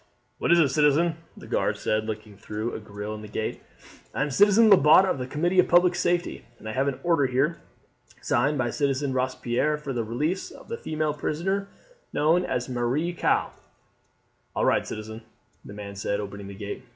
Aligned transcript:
"What 0.39 0.51
is 0.51 0.59
it, 0.59 0.69
citizen?" 0.69 1.17
the 1.37 1.45
guard 1.45 1.77
said 1.77 2.05
looking 2.07 2.35
through 2.35 2.73
a 2.73 2.79
grille 2.79 3.13
in 3.13 3.21
the 3.21 3.27
gate. 3.27 3.61
"I 4.15 4.23
am 4.23 4.31
Citizen 4.31 4.67
Lebat 4.71 5.05
of 5.05 5.19
the 5.19 5.27
Committee 5.27 5.59
of 5.59 5.67
Public 5.67 5.93
Safety, 5.93 6.43
and 6.57 6.67
I 6.67 6.71
have 6.71 6.87
an 6.87 6.99
order 7.03 7.27
here, 7.27 7.59
signed 8.19 8.57
by 8.57 8.71
Citizen 8.71 9.13
Robespierre, 9.13 9.77
for 9.77 9.93
the 9.93 10.03
release 10.03 10.49
of 10.49 10.69
the 10.69 10.77
female 10.79 11.13
prisoner 11.13 11.67
known 12.11 12.43
as 12.43 12.67
Marie 12.67 13.13
Caux." 13.13 13.51
"All 14.55 14.65
right, 14.65 14.87
citizen!" 14.87 15.21
the 15.63 15.71
man 15.73 15.95
said, 15.95 16.19
opening 16.19 16.47
the 16.47 16.55
gate. 16.55 16.81